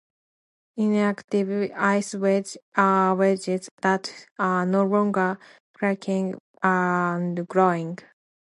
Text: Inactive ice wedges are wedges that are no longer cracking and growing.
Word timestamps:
Inactive 0.77 1.71
ice 1.77 2.15
wedges 2.15 2.57
are 2.75 3.13
wedges 3.13 3.69
that 3.83 4.11
are 4.39 4.65
no 4.65 4.83
longer 4.83 5.37
cracking 5.75 6.39
and 6.63 7.47
growing. 7.47 7.99